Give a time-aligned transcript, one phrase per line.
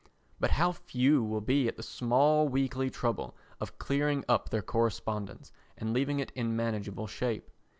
[0.39, 5.51] But how few will be at the small weekly trouble of clearing up their correspondence
[5.77, 7.51] and leaving it in manageable shape!